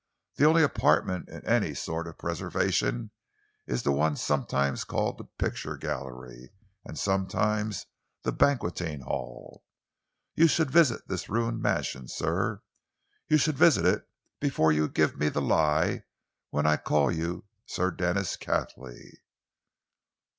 The 0.37 0.45
only 0.47 0.63
apartment 0.63 1.29
in 1.29 1.45
any 1.45 1.75
sort 1.75 2.07
of 2.07 2.17
preservation 2.17 3.11
is 3.67 3.83
the 3.83 3.91
one 3.91 4.15
sometimes 4.15 4.83
called 4.83 5.19
the 5.19 5.25
picture 5.25 5.77
gallery 5.77 6.49
and 6.83 6.97
sometimes 6.97 7.85
the 8.23 8.31
banqueting 8.31 9.01
hall. 9.01 9.63
You 10.33 10.47
should 10.47 10.71
visit 10.71 11.07
this 11.07 11.29
ruined 11.29 11.61
mansion, 11.61 12.07
sir. 12.07 12.63
You 13.27 13.37
should 13.37 13.59
visit 13.59 13.85
it 13.85 14.09
before 14.39 14.71
you 14.71 14.89
give 14.89 15.19
me 15.19 15.29
the 15.29 15.39
lie 15.39 16.05
when 16.49 16.65
I 16.65 16.77
call 16.77 17.11
you 17.11 17.45
Sir 17.67 17.91
Denis 17.91 18.35
Cathley." 18.37 19.19